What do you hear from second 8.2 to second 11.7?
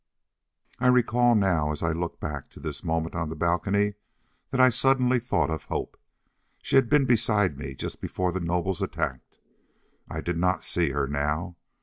the nobles attacked. I did not see her now.